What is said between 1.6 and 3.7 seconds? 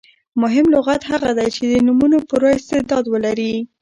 د نومونو پوره استعداد ولري.